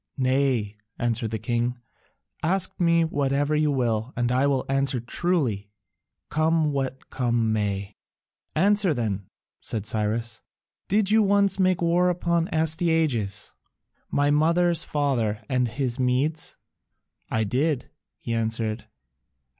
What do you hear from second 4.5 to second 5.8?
answer truly,